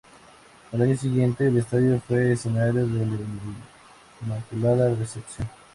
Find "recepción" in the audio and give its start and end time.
4.95-5.47